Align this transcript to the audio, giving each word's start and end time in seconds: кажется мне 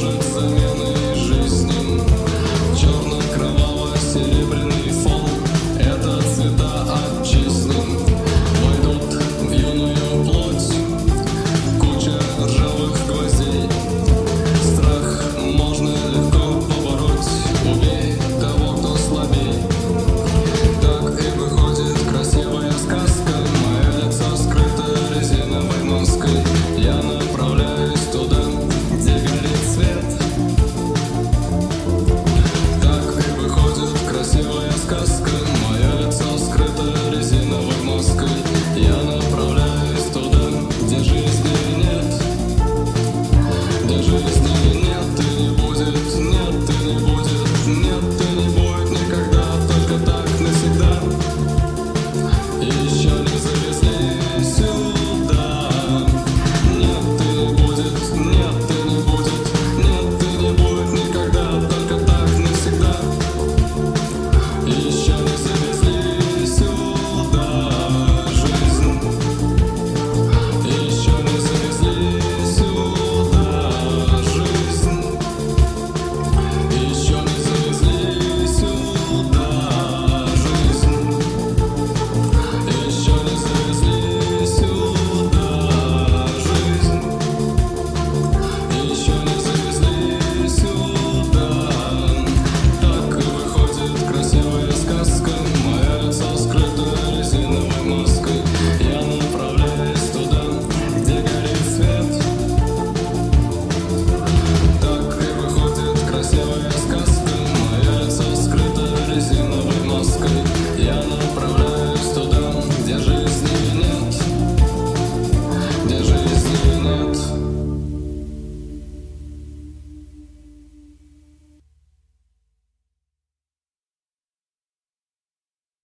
кажется 0.00 0.40
мне 0.40 0.69